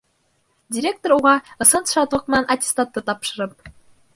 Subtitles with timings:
[0.77, 1.33] Директор уға,
[1.65, 3.71] ысын шатлыҡ менән аттестатты тапшырып: